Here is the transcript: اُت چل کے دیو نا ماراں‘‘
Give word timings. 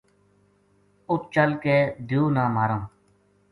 اُت 1.09 1.21
چل 1.33 1.49
کے 1.63 1.77
دیو 2.07 2.23
نا 2.35 2.43
ماراں‘‘ 2.55 2.83